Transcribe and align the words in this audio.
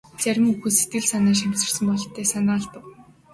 Зарим 0.21 0.45
хүүхэд 0.49 0.73
сэтгэл 0.77 1.05
шимширсэн 1.39 1.83
бололтой 1.87 2.25
санаа 2.31 2.55
алдав. 2.59 2.83